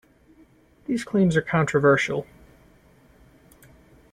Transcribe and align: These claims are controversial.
These 0.87 1.03
claims 1.03 1.37
are 1.37 1.43
controversial. 1.43 2.25